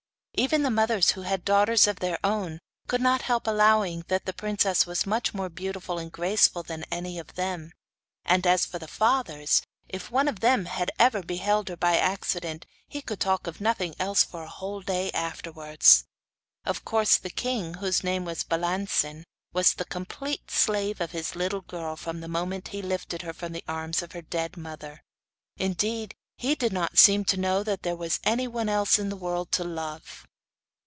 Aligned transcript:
Even 0.35 0.63
the 0.63 0.71
mothers 0.71 1.11
who 1.11 1.21
had 1.21 1.45
daughters 1.45 1.85
of 1.85 1.97
their 1.97 2.17
own 2.23 2.57
could 2.87 3.01
not 3.01 3.21
help 3.21 3.45
allowing 3.45 4.03
that 4.07 4.25
the 4.25 4.33
princess 4.33 4.87
was 4.87 5.05
much 5.05 5.35
more 5.35 5.49
beautiful 5.49 5.99
and 5.99 6.11
graceful 6.11 6.63
than 6.63 6.83
any 6.89 7.19
of 7.19 7.35
them; 7.35 7.71
and, 8.25 8.47
as 8.47 8.65
for 8.65 8.79
the 8.79 8.87
fathers, 8.87 9.61
if 9.87 10.09
one 10.09 10.27
of 10.27 10.39
them 10.39 10.67
ever 10.97 11.21
beheld 11.21 11.69
her 11.69 11.77
by 11.77 11.95
accident 11.95 12.65
he 12.87 13.03
could 13.03 13.19
talk 13.19 13.45
of 13.45 13.61
nothing 13.61 13.93
else 13.99 14.23
for 14.23 14.41
a 14.41 14.49
whole 14.49 14.81
day 14.81 15.11
afterwards. 15.11 16.05
Of 16.65 16.83
course 16.83 17.17
the 17.17 17.29
king, 17.29 17.75
whose 17.75 18.03
name 18.03 18.25
was 18.25 18.43
Balancin, 18.43 19.25
was 19.53 19.75
the 19.75 19.85
complete 19.85 20.49
slave 20.49 20.99
of 20.99 21.11
his 21.11 21.35
little 21.35 21.61
girl 21.61 21.95
from 21.95 22.19
the 22.19 22.27
moment 22.27 22.69
he 22.69 22.81
lifted 22.81 23.21
her 23.21 23.33
from 23.33 23.51
the 23.51 23.63
arms 23.67 24.01
of 24.01 24.13
her 24.13 24.23
dead 24.23 24.57
mother; 24.57 25.03
indeed, 25.57 26.15
he 26.35 26.55
did 26.55 26.73
not 26.73 26.97
seem 26.97 27.23
to 27.25 27.37
know 27.37 27.61
that 27.61 27.83
there 27.83 27.95
was 27.95 28.19
anyone 28.23 28.67
else 28.69 28.97
in 28.97 29.09
the 29.09 29.15
world 29.15 29.51
to 29.51 29.63
love. 29.63 30.25